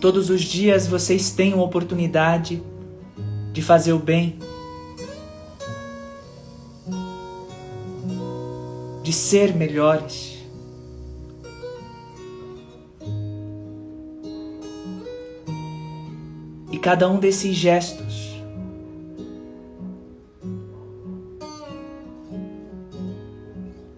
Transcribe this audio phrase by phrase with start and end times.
[0.00, 2.62] Todos os dias vocês têm oportunidade
[3.52, 4.38] de fazer o bem,
[9.02, 10.38] de ser melhores.
[16.72, 18.30] E cada um desses gestos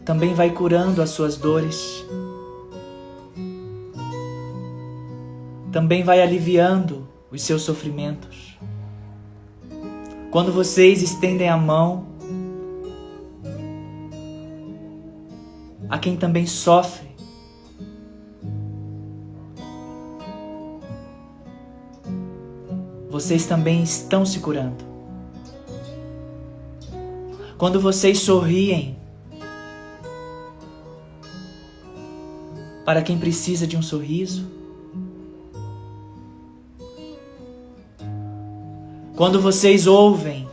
[0.05, 2.05] também vai curando as suas dores.
[5.73, 8.59] Também vai aliviando os seus sofrimentos.
[10.31, 12.07] Quando vocês estendem a mão
[15.89, 17.09] a quem também sofre,
[23.09, 24.85] vocês também estão se curando.
[27.57, 28.99] Quando vocês sorriem
[32.85, 34.62] para quem precisa de um sorriso,
[39.23, 40.49] Quando vocês ouvem,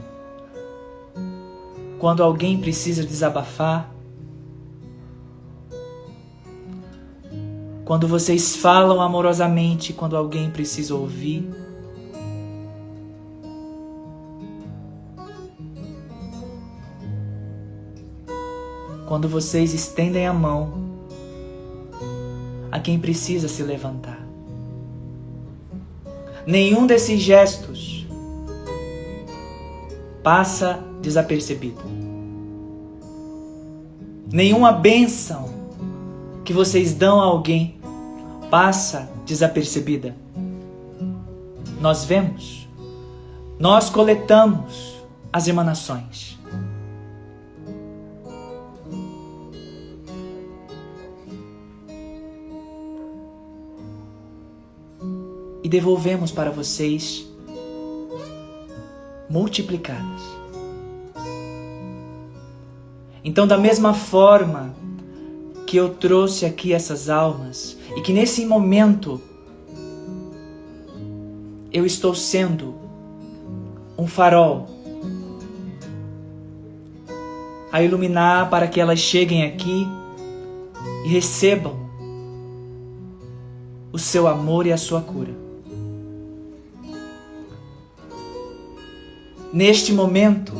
[1.97, 3.91] quando alguém precisa desabafar,
[7.83, 11.49] quando vocês falam amorosamente quando alguém precisa ouvir,
[19.07, 20.91] quando vocês estendem a mão
[22.71, 24.23] a quem precisa se levantar.
[26.45, 27.98] Nenhum desses gestos
[30.23, 31.81] passa desapercebido.
[34.31, 35.49] Nenhuma bênção
[36.43, 37.79] que vocês dão a alguém
[38.49, 40.15] passa desapercebida.
[41.79, 42.67] Nós vemos,
[43.59, 44.95] nós coletamos
[45.31, 46.37] as emanações.
[55.63, 57.28] E devolvemos para vocês
[59.29, 60.21] multiplicadas.
[63.23, 64.73] Então, da mesma forma
[65.67, 69.21] que eu trouxe aqui essas almas e que nesse momento
[71.71, 72.73] eu estou sendo
[73.97, 74.67] um farol
[77.71, 79.87] a iluminar para que elas cheguem aqui
[81.05, 81.77] e recebam
[83.91, 85.48] o seu amor e a sua cura.
[89.53, 90.53] Neste momento,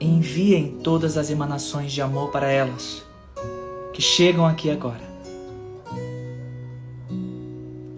[0.00, 3.02] enviem todas as emanações de amor para elas
[3.92, 5.10] que chegam aqui agora.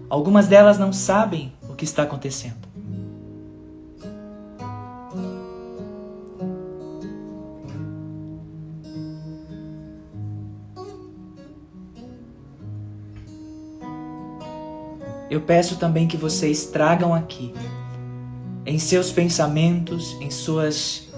[0.08, 2.72] Algumas delas não sabem o que está acontecendo.
[15.32, 17.54] Eu peço também que vocês tragam aqui,
[18.66, 21.09] em seus pensamentos, em suas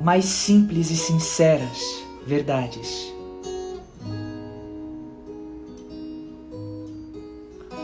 [0.00, 3.14] mais simples e sinceras verdades.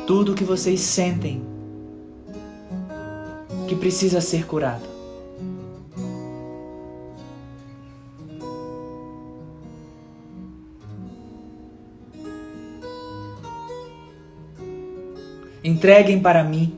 [0.09, 1.47] Tudo o que vocês sentem
[3.69, 4.96] que precisa ser curado.
[15.67, 16.73] Entreguem para mim.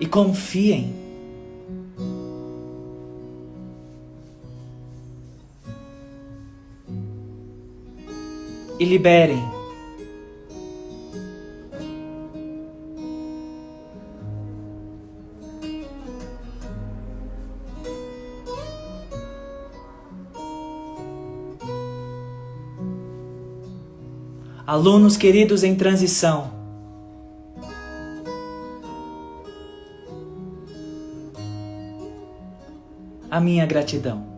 [0.00, 0.92] E confiem.
[8.80, 9.61] E liberem.
[24.72, 26.50] Alunos queridos em transição.
[33.30, 34.31] A minha gratidão.